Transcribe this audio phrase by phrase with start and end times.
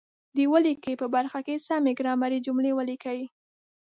[0.35, 3.19] د ولیکئ په برخه کې سمې ګرامري جملې ولیکئ.